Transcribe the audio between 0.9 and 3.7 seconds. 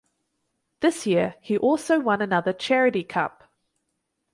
year he also won another Charity Cup.